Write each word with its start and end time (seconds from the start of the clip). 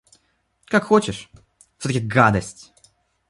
Как 0.65 0.85
хочешь, 0.85 1.29
всё- 1.77 1.89
таки 1.89 1.99
гадость! 1.99 2.73